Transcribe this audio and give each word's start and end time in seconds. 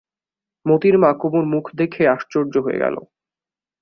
মোতির 0.65 0.95
মা 0.97 1.11
কুমুর 1.13 1.45
মুখ 1.45 1.65
দেখে 1.75 2.03
আশ্চর্য 2.07 2.53
হয়ে 2.57 2.81
গেল। 2.83 2.95